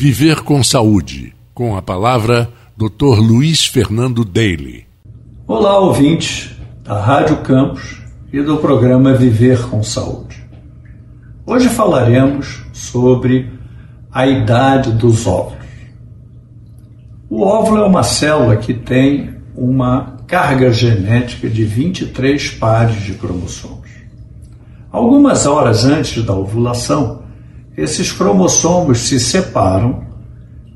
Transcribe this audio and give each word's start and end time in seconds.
Viver 0.00 0.42
com 0.42 0.62
Saúde, 0.62 1.34
com 1.52 1.76
a 1.76 1.82
palavra 1.82 2.48
Dr. 2.76 3.18
Luiz 3.18 3.66
Fernando 3.66 4.24
Daly. 4.24 4.86
Olá, 5.44 5.76
ouvintes 5.80 6.52
da 6.84 7.02
Rádio 7.02 7.38
Campos 7.38 8.00
e 8.32 8.40
do 8.40 8.58
programa 8.58 9.14
Viver 9.14 9.60
com 9.68 9.82
Saúde. 9.82 10.40
Hoje 11.44 11.68
falaremos 11.68 12.62
sobre 12.72 13.50
a 14.12 14.24
idade 14.24 14.92
dos 14.92 15.26
óvulos. 15.26 15.66
O 17.28 17.42
óvulo 17.42 17.82
é 17.82 17.84
uma 17.84 18.04
célula 18.04 18.56
que 18.56 18.74
tem 18.74 19.34
uma 19.56 20.18
carga 20.28 20.70
genética 20.70 21.50
de 21.50 21.64
23 21.64 22.50
pares 22.50 23.02
de 23.02 23.14
cromossomos. 23.14 23.90
Algumas 24.92 25.44
horas 25.44 25.84
antes 25.84 26.24
da 26.24 26.34
ovulação, 26.34 27.26
esses 27.78 28.10
cromossomos 28.10 29.02
se 29.02 29.20
separam 29.20 30.02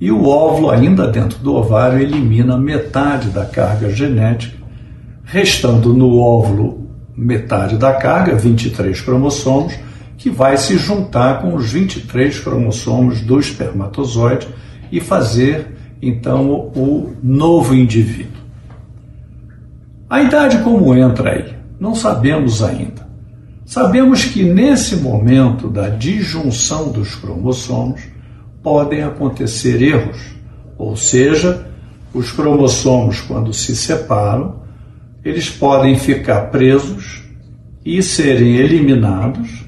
e 0.00 0.12
o 0.12 0.28
óvulo, 0.28 0.70
ainda 0.70 1.08
dentro 1.08 1.40
do 1.40 1.54
ovário, 1.54 1.98
elimina 1.98 2.56
metade 2.56 3.30
da 3.30 3.44
carga 3.44 3.90
genética, 3.90 4.56
restando 5.24 5.92
no 5.92 6.20
óvulo 6.20 6.88
metade 7.16 7.76
da 7.76 7.94
carga, 7.94 8.36
23 8.36 9.00
cromossomos, 9.00 9.74
que 10.16 10.30
vai 10.30 10.56
se 10.56 10.76
juntar 10.78 11.42
com 11.42 11.54
os 11.54 11.72
23 11.72 12.38
cromossomos 12.38 13.20
do 13.22 13.40
espermatozoide 13.40 14.46
e 14.92 15.00
fazer 15.00 15.76
então 16.00 16.70
o 16.76 17.12
novo 17.20 17.74
indivíduo. 17.74 18.42
A 20.08 20.22
idade 20.22 20.58
como 20.58 20.94
entra 20.94 21.32
aí? 21.32 21.54
Não 21.80 21.94
sabemos 21.94 22.62
ainda. 22.62 23.03
Sabemos 23.74 24.26
que 24.26 24.44
nesse 24.44 24.94
momento 24.94 25.68
da 25.68 25.88
disjunção 25.88 26.92
dos 26.92 27.16
cromossomos 27.16 28.02
podem 28.62 29.02
acontecer 29.02 29.82
erros, 29.82 30.36
ou 30.78 30.96
seja, 30.96 31.66
os 32.14 32.30
cromossomos, 32.30 33.20
quando 33.22 33.52
se 33.52 33.74
separam, 33.74 34.60
eles 35.24 35.50
podem 35.50 35.98
ficar 35.98 36.52
presos 36.52 37.24
e 37.84 38.00
serem 38.00 38.58
eliminados, 38.58 39.64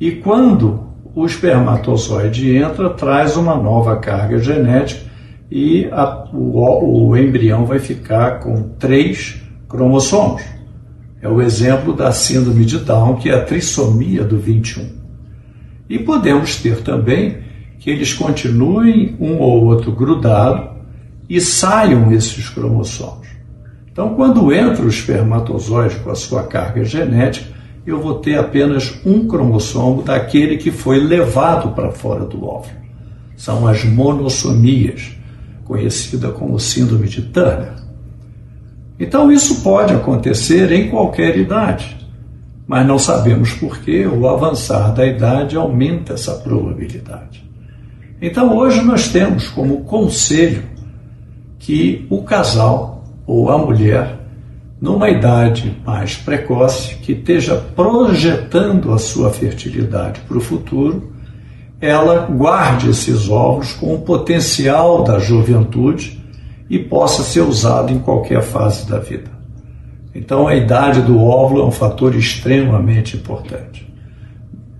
e 0.00 0.12
quando 0.12 0.86
o 1.14 1.26
espermatozoide 1.26 2.56
entra, 2.56 2.88
traz 2.88 3.36
uma 3.36 3.54
nova 3.54 3.96
carga 3.96 4.38
genética 4.38 5.02
e 5.50 5.90
a, 5.92 6.26
o, 6.32 7.08
o 7.10 7.16
embrião 7.18 7.66
vai 7.66 7.78
ficar 7.78 8.40
com 8.40 8.70
três 8.78 9.42
cromossomos. 9.68 10.40
É 11.22 11.28
o 11.28 11.40
exemplo 11.40 11.94
da 11.94 12.10
síndrome 12.10 12.64
de 12.64 12.78
Down, 12.78 13.14
que 13.14 13.30
é 13.30 13.34
a 13.34 13.44
trissomia 13.44 14.24
do 14.24 14.36
21. 14.36 14.90
E 15.88 16.00
podemos 16.00 16.56
ter 16.56 16.82
também 16.82 17.38
que 17.78 17.88
eles 17.88 18.12
continuem 18.12 19.16
um 19.20 19.38
ou 19.38 19.64
outro 19.64 19.92
grudado 19.92 20.70
e 21.28 21.40
saiam 21.40 22.12
esses 22.12 22.48
cromossomos. 22.48 23.28
Então, 23.90 24.14
quando 24.16 24.52
entra 24.52 24.84
o 24.84 24.88
espermatozoide 24.88 25.96
com 25.96 26.10
a 26.10 26.14
sua 26.16 26.42
carga 26.42 26.84
genética, 26.84 27.52
eu 27.86 28.00
vou 28.00 28.14
ter 28.14 28.38
apenas 28.38 28.92
um 29.04 29.28
cromossomo 29.28 30.02
daquele 30.02 30.56
que 30.56 30.72
foi 30.72 30.98
levado 30.98 31.72
para 31.72 31.92
fora 31.92 32.24
do 32.24 32.44
óvulo. 32.44 32.82
São 33.36 33.66
as 33.66 33.84
monossomias, 33.84 35.12
conhecida 35.64 36.30
como 36.30 36.58
síndrome 36.58 37.08
de 37.08 37.22
Turner. 37.22 37.74
Então, 38.98 39.32
isso 39.32 39.62
pode 39.62 39.92
acontecer 39.94 40.70
em 40.70 40.88
qualquer 40.88 41.36
idade, 41.36 41.96
mas 42.66 42.86
não 42.86 42.98
sabemos 42.98 43.52
por 43.54 43.78
que 43.78 44.06
o 44.06 44.28
avançar 44.28 44.92
da 44.94 45.06
idade 45.06 45.56
aumenta 45.56 46.14
essa 46.14 46.34
probabilidade. 46.34 47.44
Então, 48.20 48.56
hoje 48.56 48.80
nós 48.82 49.08
temos 49.08 49.48
como 49.48 49.84
conselho 49.84 50.62
que 51.58 52.06
o 52.08 52.22
casal 52.22 53.04
ou 53.26 53.50
a 53.50 53.58
mulher, 53.58 54.18
numa 54.80 55.08
idade 55.08 55.76
mais 55.84 56.16
precoce, 56.16 56.96
que 56.96 57.12
esteja 57.12 57.56
projetando 57.56 58.92
a 58.92 58.98
sua 58.98 59.30
fertilidade 59.30 60.20
para 60.20 60.36
o 60.36 60.40
futuro, 60.40 61.12
ela 61.80 62.26
guarde 62.26 62.90
esses 62.90 63.28
ovos 63.28 63.72
com 63.72 63.94
o 63.94 64.02
potencial 64.02 65.02
da 65.02 65.18
juventude 65.18 66.21
e 66.72 66.78
possa 66.78 67.22
ser 67.22 67.42
usado 67.42 67.92
em 67.92 67.98
qualquer 67.98 68.40
fase 68.40 68.88
da 68.88 68.98
vida. 68.98 69.30
Então, 70.14 70.48
a 70.48 70.56
idade 70.56 71.02
do 71.02 71.22
óvulo 71.22 71.60
é 71.60 71.66
um 71.66 71.70
fator 71.70 72.14
extremamente 72.14 73.14
importante. 73.14 73.86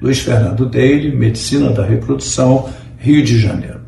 Luiz 0.00 0.20
Fernando 0.20 0.66
Daly, 0.66 1.10
Medicina 1.12 1.70
da 1.70 1.84
Reprodução, 1.84 2.68
Rio 2.96 3.24
de 3.24 3.40
Janeiro. 3.40 3.79